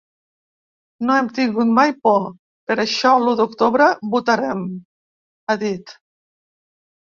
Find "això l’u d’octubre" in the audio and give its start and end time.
2.85-3.91